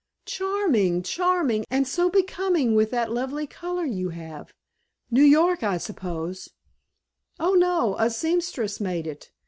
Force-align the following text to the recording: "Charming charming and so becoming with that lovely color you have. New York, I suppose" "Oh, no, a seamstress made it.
"Charming 0.25 1.03
charming 1.03 1.63
and 1.69 1.87
so 1.87 2.09
becoming 2.09 2.73
with 2.73 2.89
that 2.89 3.11
lovely 3.13 3.45
color 3.45 3.85
you 3.85 4.09
have. 4.09 4.51
New 5.11 5.21
York, 5.21 5.61
I 5.61 5.77
suppose" 5.77 6.49
"Oh, 7.39 7.53
no, 7.53 7.95
a 7.99 8.09
seamstress 8.09 8.79
made 8.81 9.05
it. 9.05 9.29